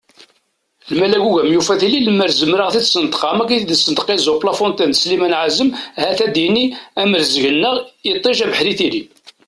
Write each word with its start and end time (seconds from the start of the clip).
Lmal 0.93 1.13
agugam 1.17 1.47
yufa 1.53 1.73
tili, 1.79 1.99
lemmer 2.01 2.31
zmireɣ 2.39 2.67
ad 2.67 2.73
ten-id-sneṭqeɣ 2.75 3.23
am 3.33 3.39
akken 3.43 3.55
i 3.55 3.57
ten-id-yessenṭeq 3.59 4.07
Esope, 4.15 4.43
La 4.45 4.53
Fontaine 4.59 4.93
d 4.93 4.99
Slimane 5.01 5.37
Ɛazem 5.41 5.69
ahat 5.99 6.19
ad 6.25 6.31
d-inin: 6.35 6.69
am 7.01 7.11
rrezg-nneɣ 7.21 7.75
iṭij, 8.11 8.37
abeḥri, 8.45 8.73
tili! 8.79 9.01